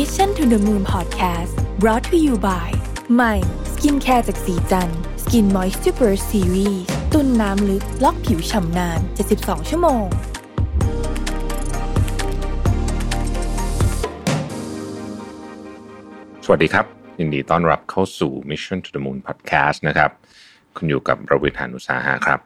[0.00, 2.68] Mission to the Moon Podcast brought to you by
[3.14, 3.34] ใหม่
[3.72, 4.90] skincare จากศรีจัน
[5.22, 6.82] ทร์ Skin Moisture Burst Series
[7.12, 9.00] ตุนน้ำลึก ล็อกผิวฉ่ำนาน
[9.34, 10.04] 72 ชั่วโมง
[16.44, 16.86] สวัสดีครับ
[17.20, 20.10] ยินดีต้อนรับเข้าสู่ Mission to the Moon Podcast นะครับ
[20.76, 22.40] คุณอยู่กับผมรวิศ หาญอุตสาหะครับ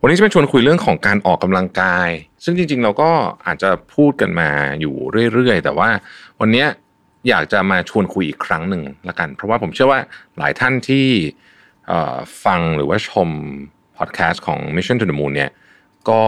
[0.00, 2.08] วันนี้จะมาชวนคุยเรื่องของการออกกำลังกาย
[2.44, 3.10] ซึ่งจริง ๆ เราก็
[3.46, 4.94] อาจจะพูดกันมาอยู่
[5.32, 5.88] เรื่อย ๆ แต่ว่า
[6.42, 6.66] วันนี้
[7.28, 10.00] อยากจะมาชวนคุยอีกครั้งหนึ่งละกัน เพราะว่าผมเชื่อว่า
[10.38, 11.06] หลายท่านที่
[12.44, 13.28] ฟังหรือว่าชม
[13.98, 15.50] พอดแคสต์ของ Mission to the Moon เนี่ย
[16.08, 16.20] ก็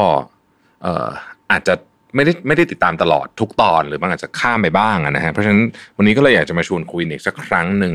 [1.51, 1.75] อาจจะ
[2.15, 5.63] ไม่ได้ไม่ได้ติดตามตลอดทุกตอน หรือบางอาจจะข้ามไปบ้างนะฮะเพราะฉะนั้น
[5.97, 7.95] วันนี้ก็เลยอยากจะมาชวนคุยอีกสักครั้งหนึ่ง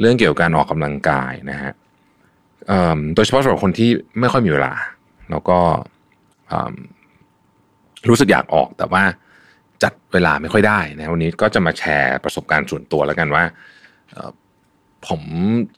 [0.00, 1.72] เรื่องเกี่ยวกับการออกกำลังกายนะฮะ
[3.14, 4.74] โดยเฉพาะสำหรับคนที่ไม่ค่อยมีเวลา
[5.30, 5.58] แล้วก็
[8.08, 9.02] รู้สึกอยากออกแต่ว่า
[9.82, 13.44] จัดเวลาไม่ค่อยได้นะวันนี้ก็จะมาแชร์ประสบการณ์ส่วนตัวแล้วกันว่า
[15.08, 15.20] ผม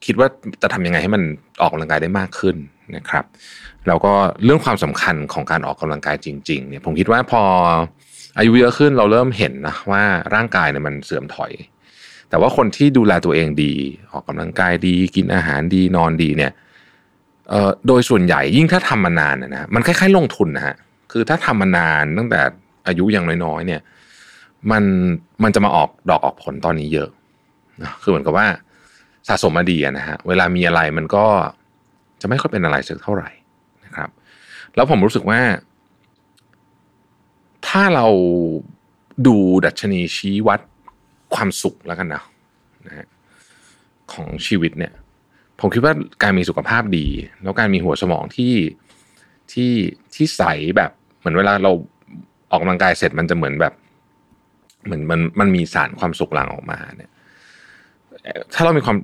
[0.04, 0.28] คิดว่า
[0.62, 1.22] จะทำยังไงให้มัน
[1.60, 2.56] ออกกำลังกายได้มากขึ้น
[2.96, 3.24] นะครับ
[3.86, 4.12] แล้วก็
[4.44, 7.42] เรื่องความสำคัญของการออกกำลังกายจริงๆเนี่ยผมคิดว่าพอ
[8.38, 10.02] อายุเยอะขึ้นเราเริ่มเห็นนะว่า
[10.34, 11.52] ร่างกายเนี่ยมันเสื่อมถอย
[12.30, 13.74] แต่ว่าคนที่ดูแลตัวเองดี
[14.12, 16.52] ออกกำลังกายดี กินอาหารดีนอนดีเนี่ย
[17.86, 20.76] โดยส่วนใหญ่ยิ่งถ้าทำมานานนะนะมันคล้ายๆลงทุนนะฮะ
[21.12, 22.40] คือถ้าทำมานานตั้งแต่
[22.86, 23.80] อายุยังน้อยๆเนี่ย
[24.70, 24.84] มัน
[25.42, 27.10] มันจะมาออกดอกออกผลตอนนี้เยอะ
[27.82, 28.46] นะคือเหมือนกับว่า
[29.28, 31.24] สะสมมาดีนะฮะเวลามีอะไรมันก็
[32.20, 33.30] จะไม่ค่อยเป็นอะไรสักเท่าไหร่
[33.84, 34.10] นะครับ
[34.74, 35.40] แล้วผมรู้สึกว่า
[37.68, 38.06] ถ้าเรา
[39.26, 40.60] ดูดัชนีชี้วัด
[41.34, 42.22] ความสุขแล้วกันนะ
[42.86, 43.06] นะฮะ
[44.12, 44.92] ของชีวิตเนี่ย
[45.60, 47.06] ผมคิดว่าการมีสุขภาพดี
[47.42, 48.54] แล้วการมีหัวสมองที่
[49.52, 49.72] ที่
[50.14, 50.42] ที่ใส
[50.76, 51.72] แบบเหมือนเวลาเรา
[52.50, 53.72] ออกกำลังกายเสร็จมันจะเหมือนแบบ
[54.86, 57.10] เหมือนมันมันมีสารความสุขหลั่งออกมาเนี่ย
[58.54, 58.96] ถ้าเรามีความ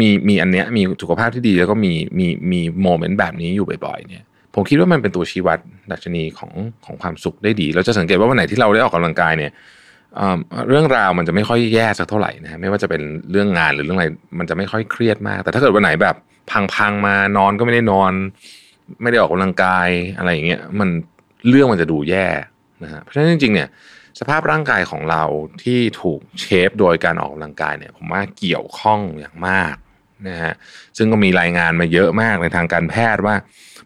[0.00, 4.24] มีมีอันเนี้ยมีสุขภาพที่ดีแล้วก็มีมีมีโมเมนต์แบบนี้อยู่บ่อยๆเนี่ย
[4.54, 5.58] ผมคิดว่ามันเป็นตัวชี้วัด
[5.92, 6.52] ดัชนีของ
[6.84, 9.52] ของความสุขได้ดี เราจะสังเกตว่าวันไหนที่เราได้ออกกำลังกายเนี่ย
[10.68, 14.06] เรื่องราวมันจะไม่ค่อยแย่สักเท่าไหร่นะฮะไม่ว่าจะเป็นเรื่องงานหรือเรื่องอะไร
[14.38, 16.16] มันจะไม่ค่อยเครียดมาก แต่ถ้าเกิดวันไหนแบบ
[16.74, 18.12] พังๆมานอนก็ไม่ได้นอน
[19.02, 20.88] ไม่ได้ออกกำลังกายอะไรอย่างเงี้ยมัน
[21.48, 22.26] เรื่องมันจะดูแย่
[22.82, 23.68] นะฮะเพราะฉะนั้นจริงๆเนี่ย
[24.20, 25.24] สภาพร่างกายของเรา
[25.62, 29.76] ที่ถูกเชฟโดยการออกกำลังกายเนี่ยผมว่าเกี่ยวข้องอย่างมาก
[30.28, 30.52] นะฮะ
[30.96, 33.34] ซึ่งก็มีรายงานมาเยอะมากในทางการแพทย์ว่า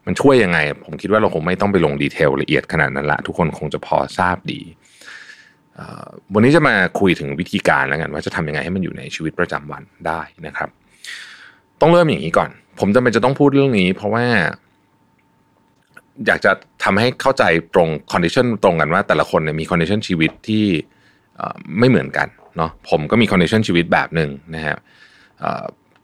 [0.06, 4.61] มันช่วยยังไง ผมคิดว่าเราคงไม่ต้องไปลง detail ละเอียดขนาดนั้นละ ทุกคนคงจะพอทราบดี
[6.34, 10.69] วันนี้จะมาคุยถึงวิธีการแล้วกันว่าจะทำยังไงให้มันอยู่ในชีวิตประจำวันได้นะครับ
[11.81, 14.25] ต้องเริ่มอย่างนี้ก่อน ผมจำเป็นจะต้องพูดเรื่องนี้ เพราะว่า
[16.26, 16.53] อยากจะ
[16.84, 17.44] ทำให้เข้าใจ
[17.75, 20.64] ตรง condition ตรงกันว่าแต่ละคนเนี่ยมี condition ชีวิตที่
[21.78, 24.76] ไม่เหมือนกันเนาะผมก็มี condition ชีวิตแบบหนึ่งนะฮะ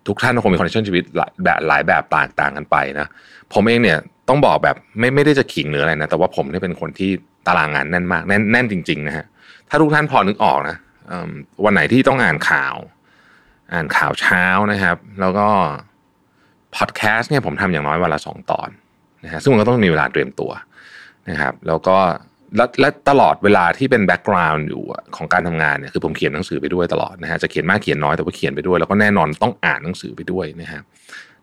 [0.07, 3.07] ทุกท่านก็คงมี condition ชีวิตหลายแบบหลายแบบต่างต่างกันไปนะ
[3.53, 7.11] ผมเองเนี่ยต้องบอกแบบไม่ไม่ได้จะขิงหรืออะไรนะแต่ว่าผมเนี่ยเป็นคนที่
[7.47, 9.27] ตารางงานแน่นมากแน่นแน่นจริงๆนะฮะ
[9.69, 10.77] ถ้าทุกท่านพอนึกออกนะ
[11.65, 12.75] วันไหนที่ต้องอ่านข่าว
[13.73, 15.49] อ่านข่าวเช้านะครับ แล้วก็
[16.77, 18.69] พอดแคสต์เนี่ยผมทำอย่างน้อยวันละสองตอน
[19.27, 20.51] นะฮะซึ่งมันก็ต้องมีเวลาเตรียมตัว
[21.31, 21.97] นะครับ แล้วก็
[22.81, 24.83] และตลอดเวลาที่เป็นแบ็กกราวน์อยู่
[25.17, 30.81] ของการทำงานเนี่ยคือผมเขียนหนังสือไปด้วยตลอดนะฮะจะเขียนมากเขียนน้อยแต่ว่าเขียนไปด้วยแล้วก็แน่นอนต้องอ่านหนังสือไปด้วยนะฮะ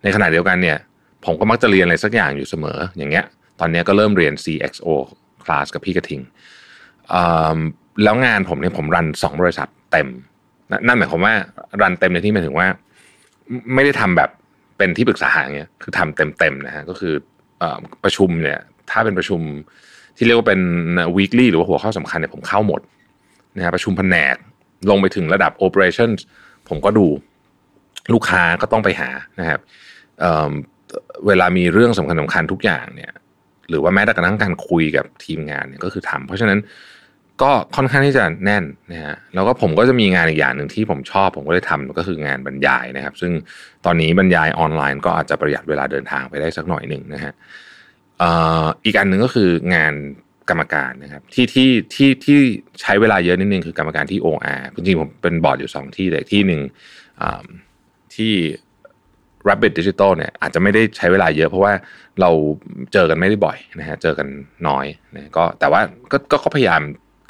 [0.03, 0.77] ในขณะเดียวกันเนี่ย
[1.25, 3.25] ผมก็มักจะเรียนอะไรสักอย่างอยู่เสมอ อย่างเงี้ย
[3.59, 4.87] ตอนนี้ก็เริ่มเรียน CXO
[5.43, 6.21] คลาสกับพี่กระทิง
[8.03, 10.07] แล้วงานผมเนี่ยผมรันสองบริษัทเต็ม
[10.71, 11.33] นั่นนั่นหมายความว่า
[11.81, 12.67] รันเต็มในที่หมายถึงว่า
[13.73, 14.29] ไม่ได้ทำแบบ
[14.77, 17.13] เป็นที่ปรึกษาอย่างเงี้ยคือทำเต็มๆนะฮะก็คือ
[18.03, 18.59] ประชุมเนี่ย
[18.91, 19.41] ถ้าเป็นประชุม
[20.17, 20.61] ที่เรียกว่าเป็น
[21.17, 22.81] weekly หรือว่าหัวข้อสำคัญเนี่ยผมเข้าหมด
[23.55, 24.35] นะฮะประชุมแผนก
[24.89, 26.19] ลงไปถึงระดับ operations
[26.69, 27.05] ผมก็ดู
[28.13, 29.09] ลูกค้าก็ต้องไปหา
[29.39, 29.59] นะครับ
[30.19, 33.11] เเวลามีเรื่องสำคัญสำคัญทุกอย่างเนี่ย
[33.69, 36.59] หรือว่าแม้แต่กระทั่งการคุยกับทีมงานเนี่ยก็คือทำเพราะฉะนั้น
[37.43, 43.31] ก็ค่อนข้างที่จะแน่นนะฮะแล้วก็ผมก็จะมีงานอีกอย่างหนึ่งที่ผมชอบ ผมก็ได้ทำก็คืองานบรรยายนะครับ ซึ่ง
[43.85, 47.33] ตอนนี้บรรยายออนไลน์ก็อาจจะประหยัดเวลาเดินทางไปได้สักหน่อยหนึ่งนะฮะ
[48.85, 49.93] อีกอันหนึ่งก็คืองาน
[50.49, 52.37] กรรมการนะครับที่ที่ที่ที่
[52.81, 56.61] ใช้เวลาเยอะนิดนึงคือกรรมการที่ OR จริงๆผมเป็นบอร์ดอยู่สองที่แต่ที่หนึ่ง
[58.15, 58.33] ที่
[59.47, 61.73] Rabbit Digital เนี่ยอาจจะไม่ได้ใช้เวลาเยอะเพราะว่า
[62.21, 62.29] เรา
[62.93, 64.27] เจอกันไม่ได้บ่อยนะฮะเจอกัน
[64.67, 64.85] น้อย
[65.15, 65.81] นะก็แต่ว่า
[66.11, 66.81] ก็ก็พยายาม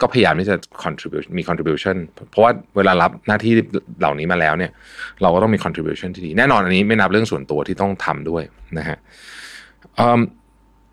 [0.01, 1.95] ก็พยายามที่จะ contribute มี contribution
[2.31, 3.53] เพราะว่าเวลารับหน้าที่
[3.99, 4.71] เหล่านี้มาแล้วเนี่ย
[5.21, 8.43] เราก็ต้องมี contribution ที่ดี แน่นอนอันนี้ไม่นับเรื่องส่วนตัวที่ต้องทำด้วย
[8.77, 8.97] นะฮะ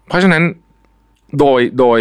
[0.08, 0.42] เพราะฉะนั้น
[1.38, 2.00] โดยโดย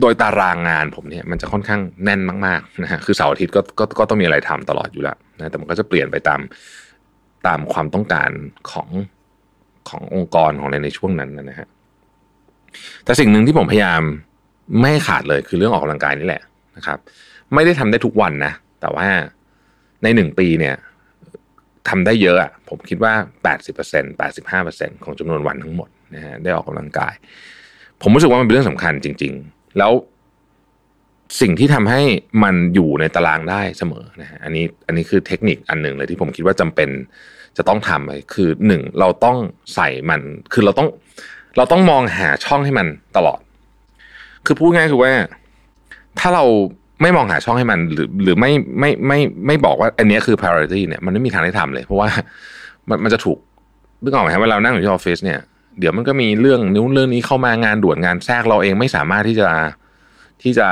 [0.00, 6.40] โดยตารางงานผมเนี่ยมันจะค่อนข้างแน่นมากๆนะฮะคือเสาร์อาทิตย์ก็ก็ก็ต้องมีอะไรทำตลอดอยู่แล้วนะแต่มันก็จะเปลี่ยนไปตาม
[7.46, 8.30] ตามความต้องการ
[8.70, 8.88] ของ
[9.88, 11.68] ขององค์กรของอะไรในช่วงนั้นนะฮะ
[13.04, 14.02] แต่สิ่งหนึ่งที่ผมพยายาม
[14.80, 16.42] ไม่ขาดเลยคือเรื่องออกกำลังกายนี่แหละ
[16.76, 16.98] นะครับ
[17.54, 19.08] ไม่ได้ทำได้ทุกวันนะแต่ว่า
[20.02, 20.74] ในหนึ่งปีเนี่ย
[21.88, 23.14] ทำได้เยอะอะผมคิดว่า
[23.72, 27.14] 80% 85%ของจำนวนวันทั้งหมดนะฮะได้ออกกำลังกาย
[28.02, 29.92] ผมรู้สึกว่ามันเป็นเรื่องสำคัญจริง ๆ แล้ว
[31.40, 32.02] สิ่งที่ทำให้
[32.44, 36.88] มันอยู่ในตารางได้เสมอนะฮะอันนี้อันนี้คือเทคนิคอันหนึ่งเลยที่ผมคิดว่าจำเป็น
[37.56, 39.38] จะต้องทำเลยคือหนึ่งเราต้อง
[39.74, 40.20] ใส่มัน
[40.52, 40.88] คือเราต้อง
[41.56, 42.86] เราต้องมองหาช่องให้มัน
[43.16, 43.40] ตลอด
[44.46, 45.12] คือพูดง่ายคือว่า
[46.18, 46.44] ถ้าเรา
[47.02, 52.08] ไม่มองหาช่องให้มัน หรือ หรือไม่ไม่ไม่ไม่บอกว่า อันนี้คือ priority เนี่ยมันไม่มีทางได้ทำเลย เพราะว่า
[52.88, 53.38] มันมันจะถูก
[54.02, 55.40] นึกออกไหมครับเวลานั่งอยู่ที่ออฟฟิศเนี่ย
[55.78, 59.48] เดี๋ยวมันก็มีเรื่องนู้นเรื่องนี้เข้ามางานด่วนงานแทรกเราเองไม่สามารถที่จะ
[60.42, 60.68] ที่จะ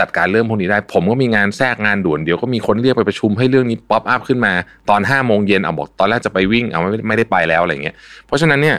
[0.00, 4.52] จัดการเรื่องพวกนี้ได้ ผมก็มีงานแทรกงานด่วนเดี๋ยวก็มีคนเรียกไปประชุมให้เรื่องนี้ pop up ขึ้นมา
[4.90, 7.96] ตอนห้าโมงเย็นเอาบอกตอนแรกจะไปวิ่งเอาไม่ไม่ได้ไปแล้วอะไรเงี้ย
[8.26, 8.76] เพราะฉะนั้นเนี่ย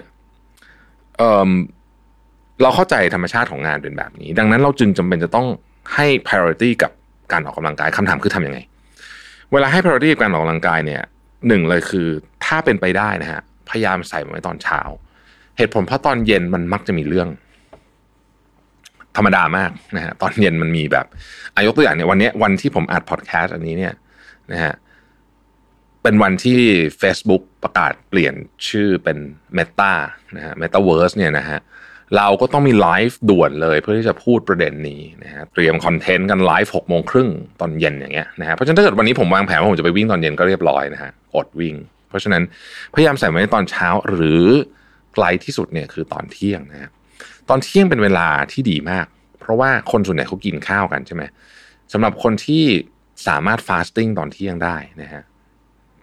[1.18, 1.50] เออ
[2.62, 5.48] เราเข้าใจธรรมชาติของงานเป็นแบบนี้ ดังนั้นเราจึงจำเป็นจะต้อง
[5.96, 6.92] ให้ priority กับ
[7.32, 8.60] การออกกำลังกายคำถามคือทำยังไง
[9.52, 11.02] เวลาให้ priority กับการออกกำลังกายเนี่ย
[11.48, 12.08] หนึ่งเลยคือ
[12.46, 14.82] ถ้าเป็นไปได้นะฮะพยายามใส่ไว้ตอนเช้า
[15.58, 17.30] เหตุผลเพราะตอนเย็นมันมักจะมีเรื่อง
[19.18, 21.06] ธรรมดามากนะฮะตอนเย็นมันมีแบบ
[21.56, 23.94] อายกตัวอย่างเนี่ยวันนี้วันที่ผมอัดพอดแคสต์อันนี้เนี่ย
[24.52, 24.74] นะฮะ
[26.04, 26.60] เป็นวันที่
[27.02, 28.34] Facebook ประกาศเปลี่ยน
[28.70, 29.18] ชื่อเป็น
[29.58, 29.94] Meta
[30.36, 31.60] นะฮะ Metaverse เนี่ยนะฮะ
[32.18, 37.30] เราก็ต้องมีไลฟ์ด่วนเลยเพื่อที่จะพูดประเด็นนี้นะฮะเตรียมคอนเทนต์กันไลฟ์หกโมงครึ่ง
[37.62, 41.76] ตอนเย็นอย่างเงี้ยนะฮะเพราะฉะนั้นถ้าเกิดวันนี้ผมวางแผนว่าผมจะไปวิ่งตอนเย็นก็เรียบร้อยนะฮะอดวิ่ง
[42.10, 42.44] เพราะฉะนั้น
[42.94, 44.46] พยายามใส่ไว้ในตอนเช้าหรือ
[45.14, 46.90] ไกลที่สุดเนี่ยคือตอนเที่ยงนะฮะ
[47.50, 49.06] ตอนเที่ยงเป็นเวลาที่ดีมาก
[49.40, 51.24] เพราะว่าคนส่วนใหญ่เขากินข้าวกันใช่ไหม
[51.94, 52.64] สำหรับคนที่
[53.28, 55.24] สามารถ fasting ตอนเที่ยงได้นะฮะ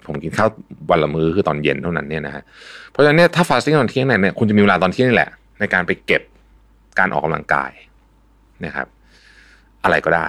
[0.06, 0.48] ผมกินข้าว
[0.90, 2.42] วันละมื้อคือตอนเย็นเท่านั้นเนี่ยนะฮะ
[2.90, 6.22] เพราะฉะนั้นเนี่ยถ้า fasting ตอนเที่ยงเนี่ยคุณจะมีเวลาตอนเที่ยงนี่แหละ ในการไปเก็บ
[6.98, 7.70] การออกกำลังกาย
[8.64, 8.86] นะครับ
[9.84, 10.28] อะไรก็ได้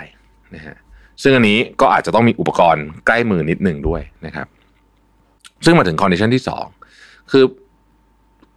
[0.55, 0.75] นะฮะ
[1.21, 4.47] ซึ่งอันนี้ก็อาจจะต้องมีอุปกรณ์ใกล้มือนิดหนึ่งด้วยนะครับ
[5.65, 6.65] ซึ่งมาถึง condition ที่สอง
[7.31, 7.45] คือ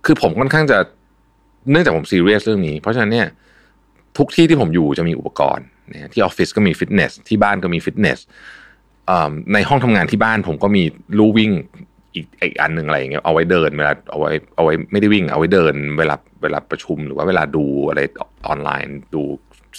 [0.04, 0.78] คือผมค่อนข้างจะ
[1.70, 3.28] เนื่องจากผมซีเรียสเรื่องนี้ เพราะฉะนั้นเนี่ย
[4.19, 8.19] ทุกที่ที่ผมอยู่จะมีอุปกรณ์นะที่ออฟฟิศก็มีฟิตเนสที่บ้านก็มีฟิตเนส
[9.52, 10.82] ในห้องทำงานที่บ้านผมก็มี
[11.19, 11.50] ลู่วิ่ง
[12.14, 18.00] อีกอีกอันหนึ่งอะไรอย่างเงี้ยเอาไว้เดินเวลาเอาไว้เอาไว้ไม่ได้วิ่งเอาไว้เดินเวลา เวลาประชุมหรือว่าเวลาดูอะไร
[18.47, 19.23] ออนไลน์ดู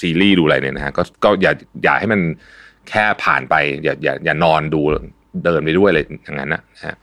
[0.01, 2.21] ซีรีส์ดูอะไรเนี่ยนะฮะก็ก็อย่าอย่าให้มัน
[2.89, 4.81] แค่ผ่านไป อย่าอย่าอย่านอนดู
[5.44, 6.95] เดินไปด้วยอะไรอย่างนั้นนะฮะ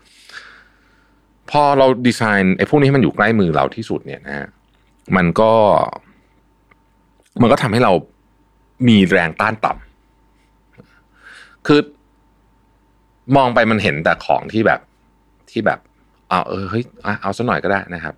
[1.51, 4.49] พอเราดีไซน์ไอ้พวกนี้ให้มันอยู่ใกล้มือเราที่สุดเนี่ยนะฮะ
[5.17, 5.53] มันก็
[7.43, 7.93] มันก็ทำให้เรา
[8.89, 11.81] มีแรงต้านต่ำคือ
[13.37, 14.81] มองไปมันเห็นแต่ของที่แบบ
[15.51, 15.79] ที่แบบ
[16.29, 16.85] เอาเออเฮ้ย
[17.23, 18.15] เอาสักหน่อยก็ได้นะครับ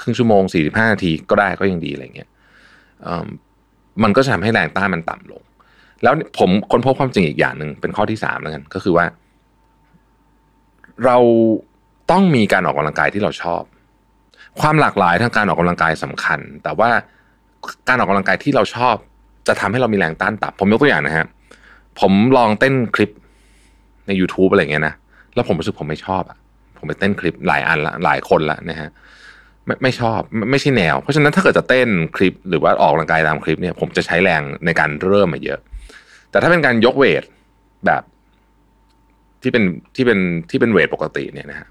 [0.00, 2.28] ครึ่งชั่วโมงสี่สิบห้านาทีก็ได้ก็ยังดีอะไรเงี้ย
[4.02, 5.42] มันก็จะทำให้แรงต้านมันต่ำลง
[6.02, 9.06] แล้วผมค้นพบความจริงอีกอย่างหนึ่งเป็นข้อที่สามแล้วกันก็คือว่า
[11.04, 11.18] เรา
[12.10, 13.62] ต้องมีการออกกำลังกายที่เราชอบ
[14.60, 16.90] ความหลากหลายทางการออกกำลังกายสำคัญ แต่ว่า
[17.88, 18.94] การออกกำลังกายที่เราชอบ
[19.48, 21.26] จะทำให้เรามีแรงต้านต่ำผมยกตัวอย่างนะฮะ
[22.00, 23.10] ผมลองเต้นคลิป
[24.06, 24.94] ใน YouTube อะไรเงี้ยนะ
[25.34, 26.38] แล้วผมรู้สึกผมไม่ชอบอะ
[26.76, 28.88] ผมไปเต้นคลิปหลายอันละหลายคนละนะฮะ
[29.70, 35.58] ไม่ไม่ชอบไม่ใช่แนว เพราะฉะนั้นถ้าเกิดจะเต้นคลิปหรือว่าออกกำลังกายตามคลิปเนี่ยผมจะใช้แรงในการเริ่มมาเยอะ
[36.30, 37.22] แต่ถ้าเป็นการยกเวท
[37.86, 38.02] แบบ
[39.42, 39.64] ที่เป็น
[39.96, 40.18] ที่เป็น
[40.50, 41.68] ที่เป็นเวทปกติเนี่ยนะฮะ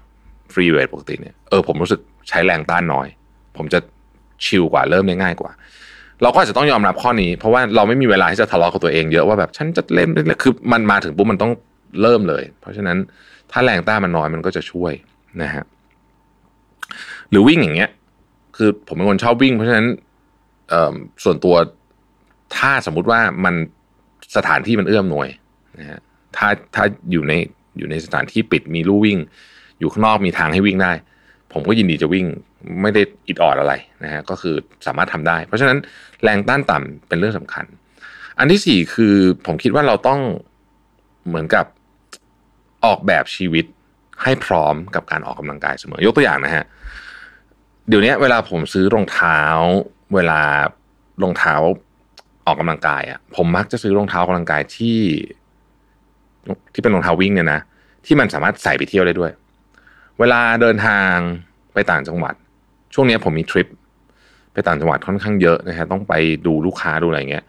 [0.52, 3.06] ฟรีเวทปกติเนี่ยเออผมรู้สึกใช้แรงต้านน้อย
[3.56, 3.78] ผมจะ
[4.44, 5.52] ชิลกว่าเริ่มได้ง่ายกว่า
[6.22, 10.08] เราก็อาจจะต้องยอมรับข้อนี้ เพราะว่าเราไม่มีเวลาที่จะทะเลาะกับตัวเองเยอะว่าแบบฉันจะเล่น
[10.42, 11.52] คือมันมาถึงปุ๊บมันต้อง
[12.02, 12.96] เริ่มเลย เพราะฉะนั้น
[13.52, 14.92] ถ้าแรงต้านมันน้อยมันก็จะช่วย
[15.42, 15.64] นะฮะ
[17.30, 17.90] หรือวิ่งอย่างเงี้ย
[18.56, 19.86] คือผมเป็นคนชอบวิ่ง เพราะฉะนั้น
[21.24, 21.54] ส่วนตัว
[22.56, 23.54] ถ้าสมมุติว่ามัน
[24.36, 25.28] สถานที่มันเอื้อมหน่วย
[25.78, 26.00] นะฮะ
[26.36, 27.32] ถ้าถ้าอยู่ใน
[27.78, 29.18] อยู่ในสถานที่ปิดมีลู่วิ่ง
[29.78, 30.92] อยู่ข้างนอกมีทางให้วิ่งได้
[31.52, 32.26] ผมก็ยินดีจะวิ่ง
[32.82, 34.54] ไม่ได้อิดออดอะไรนะฮะก็คือ
[34.86, 35.78] สามารถทำได้ เพราะฉะนั้น
[36.22, 37.64] แรงต้านต่ำเป็นเรื่องสำคัญ
[38.38, 39.14] อันที่สี่คือ
[39.46, 40.20] ผมคิดว่าเราต้อง
[41.26, 41.66] เหมือนกับ
[42.84, 43.64] ออกแบบชีวิต
[44.22, 46.64] ให้พร้อมกับการออกกำลังกายเสมอ ยกตัวอย่างนะฮะ
[47.90, 49.38] เดี๋ยวนี้เวลาผมซื้อรองเท้า
[50.14, 50.40] เวลา
[51.22, 51.54] รองเท้า
[52.46, 54.98] ออกกำลังกายอะ ผมมักจะซื้อรองเท้ากำลังกายที่
[56.72, 57.60] ที่เป็นรองเท้าวิ่งเนี่ยนะ
[58.06, 59.30] ที่มันสามารถใส่ไปเที่ยวได้ด้วย
[60.18, 61.14] เวลาเดินทาง
[61.74, 62.34] ไปต่างจังหวัด
[62.94, 63.66] ช่วงนี้ผมมีทริป
[64.52, 66.14] ไปต่างจังหวัดค่อนข้างเยอะนะฮะต้องไป
[66.46, 67.44] ดูลูกค้าดูอะไรเงี้ย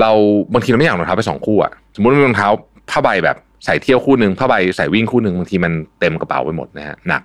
[0.00, 0.10] เรา
[0.52, 2.48] บางทีเราไม่อยากรองเท้าไปสองคู่อะสมมติรองเท้า
[2.90, 7.22] ผ้าใบแบบใส่เที่ยวคู่หนึ่งผ้าใบใส่วิ่งคู่หนึ่งบางทีมันเต็มกระเป๋าไปหมดนะฮะหนัก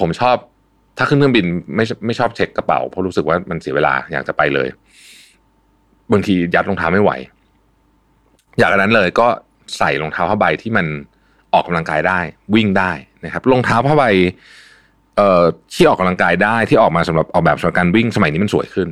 [0.00, 0.36] ผมชอบ
[1.02, 4.68] ถ้าขึ้นเครื่องบินไม่ไม่ชอบเช็คกระเป๋าเพราะรู้สึกว่ามันเสียเวลาอยากจะไปเลย
[6.12, 7.10] บางทียัดรองเท้าไม่ไหว
[8.58, 9.26] อยากอันนั้นเลยก็
[9.78, 10.86] ใส่รองเท้าผ้าใบที่มัน
[11.54, 12.18] ออกกำลังกายได้
[12.54, 12.92] วิ่งได้
[13.24, 14.04] นะครับรองเท้าผ้าใบ
[15.16, 15.42] เอ่อ
[15.74, 18.88] ที่ออกกำลังกายได้ที่ออกมาสำหรับออกแบบสำหรับการวิ่งสมัยนี้มันสวยขึ้น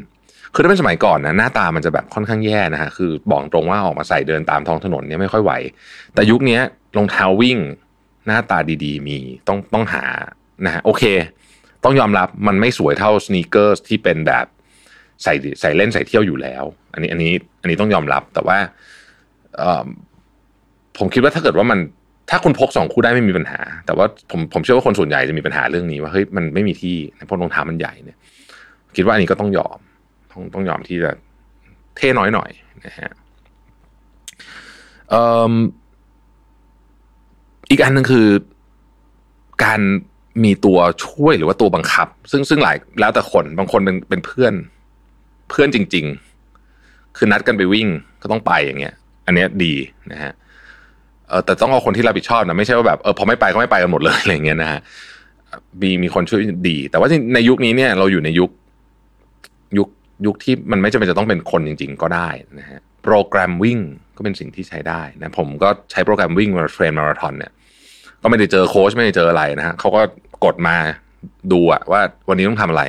[0.54, 5.52] คือถ้าเป็นสมัยก่อนนะหน้าตามันจะแบบค่อนข้างแย่นะฮะคือบอกตรงว่าออกมาใส่เดินตามท้องถนนเนี่ยไม่ค่อยไหว
[6.14, 6.58] แต่ยุคนี้
[6.96, 7.58] รองเท้าวิ่ง
[8.26, 10.04] หน้าตาดีๆ มีต้องต้องหา
[10.66, 11.02] นะฮะโอเค
[11.84, 14.46] ต้องยอมรับมันไม่สวยเท่าสเนีกเกอร์ที่เป็นแบบ
[15.22, 17.32] ใส่ใส่เล่นใส่เที่ยวอยู่แล้ว อันนี้อันนี้
[17.62, 18.58] อันนี้ต้องยอมรับแต่ว่า
[20.98, 21.78] ผมคิดว่าถ้าเกิดว่ามัน
[22.30, 26.96] ถ้าคุณพกสองคู่ได้ไม่มีปัญหา แต่ว่าผมผมเชื่อว่าคนส่วนใหญ่จะมีปัญหาเรื่องนี้ว่าเฮ้ยมันไม่มีที่
[27.26, 28.18] เพราะรองเท้ามันใหญ่เนี่ย
[28.96, 29.78] คิดว่าอันนี้ก็ต้องยอม
[30.32, 31.10] ต้องต้องยอมที่จะ
[31.96, 32.50] เท่น้อยหน่อย
[32.86, 33.10] นะฮะ
[37.70, 38.26] อีกอันหนึ่งคือ
[39.64, 39.80] การ
[40.44, 44.54] มีตัวช่วยหรือว่าตัวบังคับ ซึ่งซึ่งหลายแล้วแต่คนบางคนเป็นเป็นเพื่อน
[45.50, 46.06] เพื่อนจริง
[46.60, 47.88] ๆ คือนัดกันไปวิ่ง
[48.22, 48.94] ก็ต้องไปอย่างเงี้ย
[49.26, 49.74] อันเนี้ยดี
[50.12, 50.32] นะฮะ
[51.28, 54.80] เออแต่ต้องเอาคนที่รับผิดชอบนะไม่ใช่ว่าแบบเออพอไม่ไปก็ไม่ไปกันหมดเลยอะไรเงี้ยนะฮะ
[55.82, 58.50] มีมีคนช่วยดี แต่ว่าในยุคนี้เนี่ย เราอยู่ในยุค
[59.78, 59.88] ยุค
[60.26, 63.78] ยุคที่มันไม่จำเป็นจะต้องเป็นคนจริง ๆ ก็ได้นะฮะโปรแกรมวิ่ง
[64.16, 67.52] ก็เป็นสิ่งที่ใช้ได้นะผมก็ใช้โปรแกรมวิ่งมาเทรนมาราธอนเนี่ย
[68.22, 70.00] ก็ไม่ได้เจอโค้ชไม่ได้เจออะไรนะฮะเขาก็
[70.44, 70.76] กดมา
[71.52, 72.82] ดูอะว่าวันนี้ต้องทำอะไร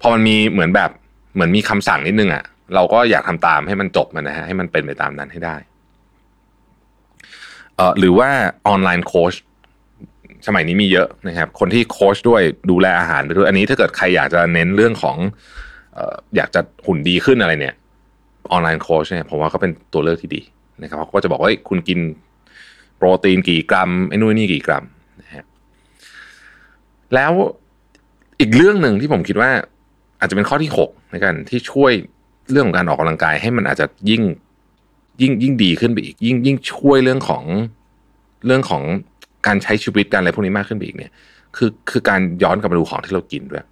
[0.00, 0.90] พอมันมีเหมือนแบบ
[1.34, 2.44] เหมือนมีคำสั่งนิดนึงอะ
[2.74, 5.56] เราก็อยากทำตามให้มันจบมันนะฮะให้มันเป็นไปตามนั้นให้ได้
[7.76, 8.30] เอ่อหรือว่า
[8.68, 9.34] ออนไลน์โค้ช
[10.46, 15.16] สมัยนี้มีเยอะนะครับ คนที่โค้ชด้วยดูแลอาหารไปด้วยอันนี้ถ้าเกิดใครอยากจะเน้นเรื่องของ
[15.94, 17.74] เอ่ออยากจะหุ่นดีขึ้นอะไรเนี่ย
[18.52, 20.42] ออนไลน์โค้ชเนี่ยผมว่าก็เป็นตัวเลือกที่ดี
[20.82, 21.98] นะครับเขาก็จะบอกว่าคุณกิน
[23.00, 24.84] โปรตีนกี่กรัมไอ้นู่นนี่กี่กรัม
[25.20, 25.44] นะฮะ
[27.14, 27.32] แล้ว
[28.40, 29.50] อีกเรื่องหนึ่งที่ผมคิดว่า
[30.20, 31.92] อาจจะเป็นข้อที่หกในการที่ช่วย
[32.50, 34.22] เรื่องของการออกกำลังกาย ให้มันอาจจะยิ่ง
[35.20, 37.44] ยิ่งยิ่งดีขึ้นไปอีก ยิ่งยิ่งช่วยเรื่องของ
[38.46, 38.82] เรื่องของ
[39.46, 41.12] การใช้ชีวิตการอะไรพวกนี้มากขึ้นไปอีกเนี่ย
[41.56, 43.64] คือคือการย้อนกลับมาดูของที่เรากินด้วย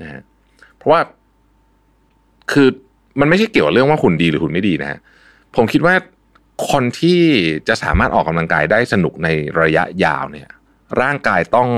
[0.00, 0.22] นะฮะ
[0.76, 1.00] เพราะว่า
[2.52, 2.68] คือ
[3.20, 4.98] มันไม่ใช่เกี่ยวกับเรื่องว่าหุ่นดีหรือหุ่นไม่ดีนะฮะ
[5.56, 5.94] ผมคิดว่า
[6.70, 7.20] คนที่
[7.68, 9.28] จะสามารถออกกำลังกายได้สนุกใน
[9.60, 10.48] ระยะยาวเนี่ย
[11.00, 11.68] ร่างกายต้อง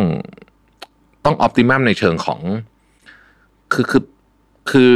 [1.24, 2.40] ต้องออพติมัมในเชิงของ
[3.72, 4.02] คือคือ
[4.70, 4.92] คือ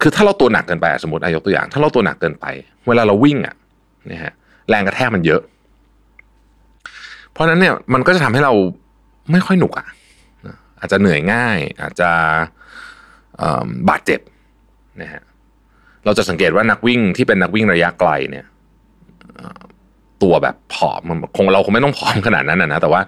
[0.00, 2.46] คือถ้าเราตัวหนักเกินไปสมมติอายกตัวอย่าง ถ้าเราตัวหนักเกินไป
[2.86, 3.54] เวลาเราวิ่งอะ
[4.10, 4.32] นะฮะ
[4.68, 5.42] แรงกระแทกมันเยอะ
[7.32, 8.52] เพราะนั้นเนี่ยมันก็จะทำให้เรา
[9.32, 9.86] ไม่ค่อยหนุกอะ
[10.80, 12.10] อาจจะเหนื่อยง่าย อาจจะ
[13.88, 14.20] บาดเจ็บ
[15.02, 15.22] นะฮะ
[16.04, 18.44] เราจะสังเกตว่านักวิ่งที่เป็นนักวิ่งระยะไกลเนี่ย
[20.22, 21.02] ตัวแบบผอม
[21.36, 23.00] คงเราคงไม่ต้องผอมขนาดนั้นนะแต่ว่า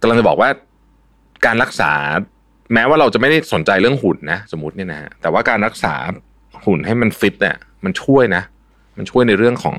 [0.00, 0.48] กำลังจะบอกว่า
[1.46, 1.92] การรักษา
[2.74, 5.94] แม้ว่าเราจะไม่ได้สนใจเรื่องหุ่นนะสมมติเนี่ยนะฮะแต่ว่าการรักษา
[6.66, 8.42] หุ่นให้มันฟิตเนี่ยมันช่วยนะ
[8.96, 9.76] มันช่วยในเรื่องของ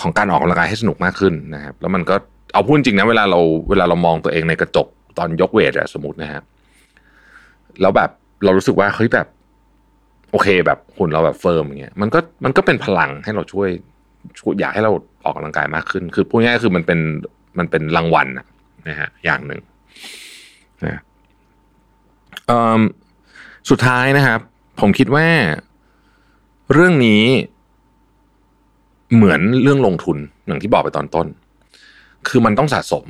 [0.00, 2.14] ของการออกกำลังกายให้สนุกมากขึ้นนะครับ แล้วมันก็
[2.52, 3.40] เอาพูดจริงนะเวลาเรา
[3.70, 4.86] เวลาเรามองตัวเองในกระจก
[5.18, 6.42] ตอนยกเวทอะสมมตินะฮะ
[7.80, 8.10] แล้วแบบ
[8.44, 9.26] เรารู้สึกว่าเฮ้ยแบบ
[10.32, 13.68] โอเคแบบหุ่นเราแบบ firm อย่างเงี้ยมันก็มันก็เป็นพลังให้เราช่วย
[14.60, 14.92] อยากให้เรา
[15.24, 17.00] ออกกำลังกายมากขึ้น คือพูดง่ายๆคือมันเป็น
[17.58, 18.26] มันเป็นรางวัล
[18.88, 19.60] นะฮะอย่างหนึ่ง
[20.84, 21.02] นะ
[23.70, 24.40] สุดท้ายนะครับ
[24.80, 25.26] ผมคิดว่า
[26.72, 27.22] เรื่องนี้
[29.14, 31.26] เหมือนเรื่องลงทุนอย่างที่บอกไปตอนต้น
[32.28, 33.04] คือมันต้องสะสม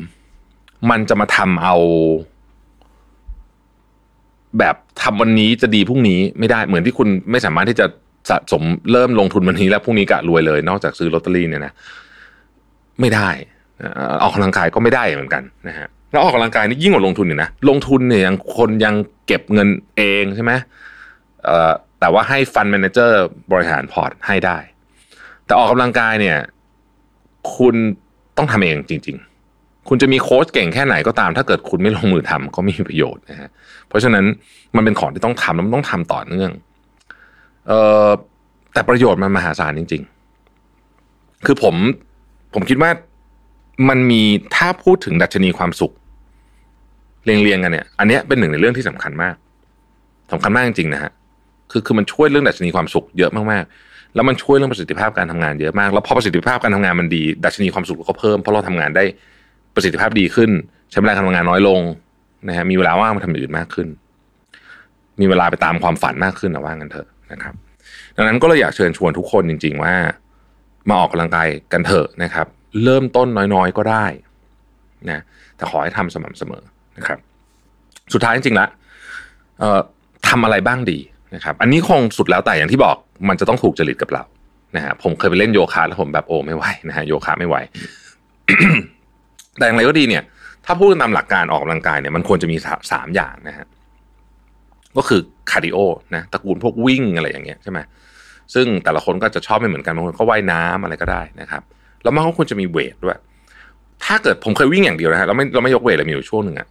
[0.90, 1.76] มันจะมาทำเอา
[4.58, 7.86] แบบทำวันนี้จะดีพรุ่งนี้ไม่ได้เหมือนที่คุณไม่สามารถที่จะ
[8.30, 11.72] สะสมเริ่มลงทุนวันนี้แล้วพรุ่งนี้กะรวยเลย นอกจากซื้อลอตเตอรี่เนี่ยนะ
[13.00, 13.28] ไม่ได้
[14.22, 18.94] ออกกำลังกายก็ไม่ได้เหมือนกันนะฮะแล้วออกกำลังกายนี่ยิ่งกว่าลงทุนอีกนะลงทุนเนี่ยยังคนยัง
[19.26, 20.52] เก็บเงินเองใช่ไหม
[22.00, 24.58] แต่ว่าให้ fund manager บริหารพอร์ตให้ได้
[25.46, 26.38] แต่ออกกำลังกายเนี่ย
[27.56, 27.74] คุณ
[28.36, 29.16] ต้องทำเองจริง
[29.52, 33.48] ๆ คุณจะมีโค้ชเก่งแค่ไหนก็ตาม ถ้าเกิดคุณไม่ลงมือทำก็ไม่มีประโยชน์นะฮะ
[33.88, 34.24] เพราะฉะนั้น
[34.76, 36.50] มันเป็นของที่ต้องทำแล้วมันต้องทำต่อเนื่อง
[37.68, 37.72] เอ
[38.06, 38.08] อ
[38.72, 40.02] แต่ประโยชน์มันมหาศาลจริง
[40.78, 41.74] ๆ คือผม
[42.54, 42.90] ผมคิดว่า
[43.88, 44.22] มันมี
[44.56, 45.92] ถ้าพูดถึงดัชนีความสุข
[47.24, 49.34] เรียงๆกันเนี่ย อันนี้เป็นหนึ่งในเรื่องที่สำคัญมาก
[50.32, 51.12] สำคัญมากจริงๆนะฮะ
[51.70, 59.04] คือคือมันช่วยเรื่องดัชนีความสุขเยอะมากๆ แล้วมันช่วยเรื่องประสิทธิภาพการทำงานเยอะมาก แล้วพอประสิทธิภาพการทำงานมันดี ดัชนีความสุขก็เพิ่มเพราะเราทำงานได้
[59.74, 60.50] ประสิทธิภาพดีขึ้น
[60.90, 61.80] ใช้เวลาการทำงานน้อยลง
[62.48, 63.88] นะฮะมีเวลาว่างมาทำอย่างอื่นมากขึ้น
[65.20, 67.54] มีเวลาไปตามความฝันมากขึ้นนะว่างันเถอะ นะครับ
[68.16, 69.94] ดังนั้นก็เลยอยากเชิญชวนทุกคนจริง ๆ ว่า
[70.88, 72.46] มาออกกำลังกายกันเถอะนะครับ
[72.84, 74.06] เริ่มต้นน้อยๆก็ได้
[75.10, 75.20] นะ
[75.56, 76.62] แต่ขอให้ทำสม่ำเสมอ
[76.96, 77.18] นะครับ
[78.12, 78.66] สุดท้ายจริงๆละ
[80.28, 80.98] ทำอะไรบ้างดี
[81.34, 82.96] นะครับ อันนี้คงสุดแล้วแต่อย่างที่บอก
[83.28, 84.24] มันจะต้องถูกจริตกับเรา
[84.76, 87.56] นะฮะผมเคยไปเล่นโยคะแล้วผมแบบโอ้ไม่ไหวนะฮะโยคะไม่ไหว
[89.58, 90.22] แต่อย่างไรก็ดีเนี่ย
[90.66, 92.56] ถ้าพูดตามหลักการออกกำลังกายเนี่ยมันควรจะมี
[92.92, 93.66] สามอย่างนะฮะ
[94.96, 95.78] ก็คือคาร์ดิโอ
[96.14, 97.78] นะตระกูลพวกวิ่งอะไรอย่างเงี้ยใช่ไหม
[98.54, 101.62] ซึ่งแต่ละคนก็จะชอบไม่เหมือนกันบางคนก็ว่ายน้ำอะไรก็ได้นะครับ
[102.02, 103.18] แล้วมันก็ควรจะมีเวทด้วย
[104.04, 106.68] ถ้าเกิดผมเคยวิ่งอย่างเดียวนะฮะเราไม่เราไม่ยกเวทเลยมีอยู่ช่วงหนึ่งอะ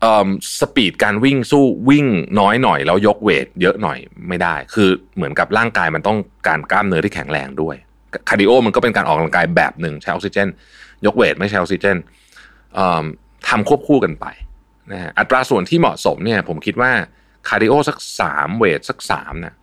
[0.00, 0.28] เอ่อ
[0.60, 2.06] speed การวิ่งสู้วิ่ง
[2.40, 7.76] น้อยหน่อย แล้วยกเวทเยอะหน่อยไม่ได้ คือเหมือนกับร่างกายมันต้องการกล้ามเนื้อที่แข็งแรงด้วย
[8.28, 10.48] คาร์ดิโอมันก็เป็นการออกกำลังกายแบบหนึ่งใช้ออกซิเจน
[11.06, 11.96] ยกเวทไม่ใช้ออกซิเจน
[13.48, 14.26] ทำควบคู่กันไป
[14.92, 16.90] นะฮะอัตราส่วนที่เหมาะสมเนี่ยผมคิดว่า
[17.48, 19.54] คาร์ดิโอสักสามเวทสักสามนะ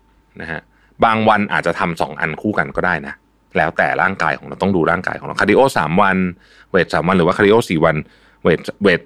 [0.41, 0.61] นะฮะ
[1.05, 3.13] บางวันอาจจะทำสองอันคู่กันก็ได้นะ
[3.57, 6.17] แล้วแต่ร่างกายของเราต้องดูร่างกายของเราคาร์ดิโอสามวัน
[6.71, 7.95] เวทสามวันหรือว่าคาร์ดิโอสี่วัน
[8.43, 9.01] เวทเวท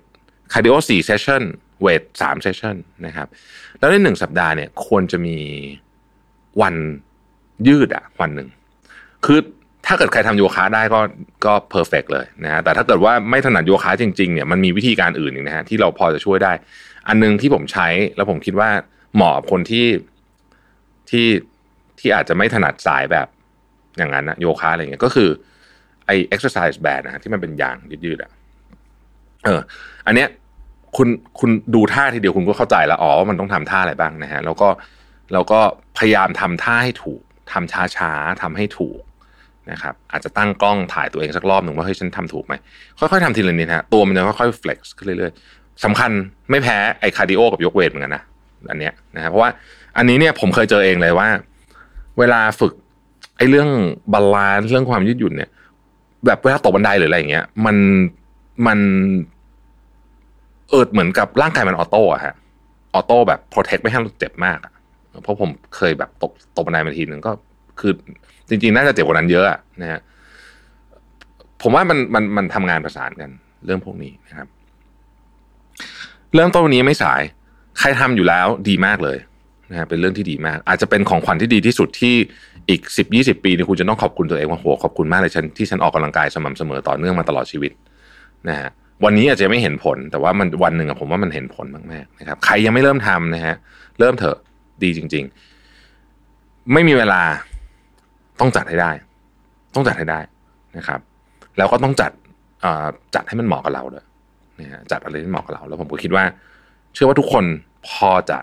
[0.53, 1.43] คาร์ดิโอสี่ session
[1.81, 2.75] เวทสาม session
[3.05, 3.27] นะครับ
[3.79, 5.37] แล้วในหนึ่งสัปดาห์เนี่ยควรจะมี
[6.61, 6.75] วัน
[7.67, 8.49] ยืดอะวันหนึ่ง
[9.25, 9.39] คือ
[9.87, 10.99] ถ้าเกิดใครทำโยคะได้ก็
[11.45, 16.53] ก็ perfect เลยนะฮะแต่ถ้าเกิดว่าไม่ถนัดโยคะจริงๆเนี่ยมันมีวิธีการอื่นอีกนะฮะที่เราพอจะช่วยได้
[17.07, 18.69] อันนึงที่ผมใช้แล้วผมคิดว่า
[19.15, 19.87] เหมาะกับคนที่
[21.09, 21.27] ที่
[21.99, 23.27] ที่อาจจะไม่ถนัดสายแบบ
[23.97, 25.29] อย่างนั้นนะโยคะอะไรเงี้ยก็คือ
[26.05, 28.31] ไอ exercise band นนะที่มันเป็นยางยืดๆอะ
[29.45, 29.61] เออ
[30.07, 30.29] อันเนี้ย
[30.97, 31.07] คุณ
[31.39, 34.69] คุณดูท่าทีเดียวคุณก็เข้าใจแล้วอ๋อว่ามันต้องทำท่าอะไรบ้างนะฮะแล้วก็
[35.33, 35.59] แล้วก็
[35.97, 37.21] พยายามทำท่าให้ถูก
[37.51, 38.99] ทำช้าๆทำให้ถูก
[39.71, 42.53] นะครับอาจจะตั้งกล้องถ่ายตัวเองสักรอบหนึ่งว่าเฮ้ยฉันทำถูกไหม
[42.99, 46.11] ค่อยๆทำทีละนิดฮะตัวมันจะค่อยๆ flex ขึ้นเรื่อยๆสำคัญ
[46.49, 48.23] ไม่แพ้ไอ้คาร์ดิโอกับยกเวทเหมือนกันนะ
[48.69, 49.49] อันเนี้ยนะครับเพราะว่า
[49.97, 51.27] อันนี้เนี่ยผมเคยเจอเองเลยว่า
[52.19, 52.73] เวลาฝึก
[53.37, 53.69] ไอ้เรื่อง
[54.13, 55.49] balance เรื่องความยืดหยุ่นเนี่ย
[56.25, 57.77] แบบเวลาตกบันไดหรืออะไรอย่างเงี้ย มัน
[58.67, 58.79] มัน
[60.69, 62.35] เออเหมือนกับร่างกายมัน auto อะฮะ
[62.93, 64.71] auto แบบ protect ไม่ให้เราเจ็บมากอะ
[65.23, 67.31] เพราะผมเคยแบบตกตกบันไดมาทีหนึ่งก็
[67.79, 67.91] คือ
[68.49, 69.45] จริงๆ น่าจะเจ็บกว่านั้นเยอะ
[69.81, 69.99] นะฮะ
[71.61, 73.29] ผมว่ามันมันมันทำงานประสานกัน
[73.65, 74.47] เรื่องพวกนี้นะครับ
[76.35, 77.21] เริ่มต้นวันนี้ไม่สาย
[77.79, 79.17] ใครทำอยู่แล้วดีมากเลย
[79.71, 82.15] นะฮะเป็นเรื่องที่ดีมาก อาจจะเป็นของขวัญที่ดีที่สุดที่
[82.69, 87.71] อีกสิบยี่สิบปีนี่คุณจะต้องขอบคุณตัวเองว่าโหขอบคุณมากเลยฉันที่ฉันออกกำลังกายสม่ำเสมอต่อเนื่องมาตลอดชีวิต
[88.49, 88.69] นะฮะ
[89.03, 93.55] วันนี้อาจจะไม่เห็นผล แต่ว่ามันวันหนึ่งอะผมว่ามันเห็นผลมากๆนะครับ ใครยังไม่เริ่มทำนะฮะ
[93.99, 94.37] เริ่มเถอะ
[94.83, 95.23] ดีจริง
[95.97, 97.21] ๆ ไม่มีเวลา
[98.39, 98.91] ต้องจัดให้ได้
[99.75, 100.19] ต้องจัดให้ได้
[100.77, 100.99] นะครับ
[101.57, 102.11] แล้วก็ต้องจัด
[103.15, 104.05] จัดให้มันเหมาะกับเราด้วย
[104.59, 106.23] นะฮะจัดอะไรที่เหมาะกับเรา แล้วผมก็คิดว่า
[106.93, 107.43] เชื่อว่าทุกคน
[107.87, 108.37] พอจะ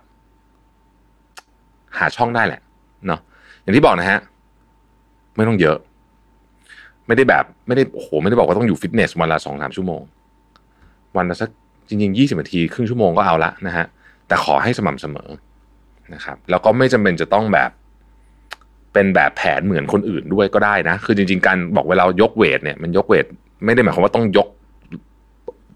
[1.99, 2.61] หาช่องได้แหละ
[3.07, 3.21] เนาะ
[3.63, 4.19] อย่างที่บอกนะฮะ
[5.37, 5.77] ไม่ต้องเยอะ
[7.07, 10.03] ไม่ได้แบบไม่ได้โอ้โหไม่ได้บอกว่าต้องอยู่ฟิตเนสวันละสองสามชั่วโมง
[11.17, 11.51] วันละสัก
[11.89, 13.87] จริงๆยี่สิบนาทีครึ่งชั่วโมงก็เอาละนะฮะ
[14.29, 15.29] แต่ขอให้สม่ำเสมอ
[16.15, 17.71] นะครับ แล้วก็ไม่จำเป็นจะต้องแบบ
[18.93, 23.27] เป็นแบบแผนเหมือนคนอื่นด้วยก็ได้นะ คือจริง ๆ การบอกเวลายกเวทเนี่ยมันยกเวท
[23.65, 24.49] ไม่ได้หมายความว่าต้องยก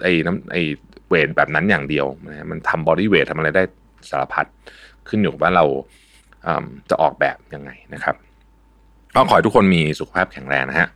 [0.03, 0.62] ไอ้น้ำไอ้
[1.09, 3.62] เวทแบบนั้นอย่างเดียวนะมันทำบอดี้เวททำอะไรได้
[4.11, 4.46] สารพัด
[5.09, 5.64] ขึ้นอยู่กับว่าเรา
[6.90, 8.14] จะออกแบบยังไงนะครับ
[9.14, 10.88] ก็ขอให้ทุกคนมีสุขภาพแข็งแรงนะฮะ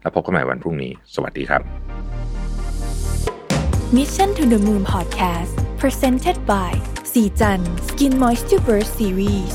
[0.00, 1.62] แล้วพบกันใหม่วันพรุ่งนี้ สวัสดีครับ
[3.96, 6.72] Mission to the Moon Podcast Presented by
[7.12, 9.54] สีจัน Skin Moisture Burst Series